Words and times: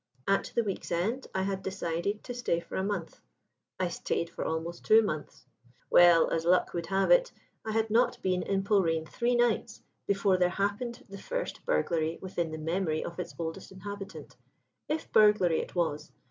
At 0.27 0.51
the 0.55 0.63
week's 0.63 0.91
end 0.91 1.27
I 1.35 1.43
had 1.43 1.61
decided 1.61 2.23
to 2.23 2.33
stay 2.33 2.59
for 2.59 2.75
a 2.75 2.83
month. 2.83 3.21
I 3.79 3.89
stayed 3.89 4.31
for 4.31 4.43
almost 4.43 4.83
two 4.83 5.03
months. 5.03 5.45
"Well, 5.91 6.31
as 6.31 6.43
luck 6.43 6.73
would 6.73 6.87
have 6.87 7.11
it, 7.11 7.31
I 7.63 7.71
had 7.73 7.91
not 7.91 8.19
been 8.23 8.41
in 8.41 8.63
Polreen 8.63 9.05
three 9.07 9.35
nights 9.35 9.83
before 10.07 10.37
there 10.37 10.49
happened 10.49 11.05
the 11.07 11.19
first 11.19 11.63
burglary 11.67 12.17
within 12.19 12.49
the 12.49 12.57
memory 12.57 13.05
of 13.05 13.19
its 13.19 13.35
oldest 13.37 13.71
inhabitant 13.71 14.35
if 14.89 15.11
burglary 15.11 15.59
it 15.59 15.75
was. 15.75 16.11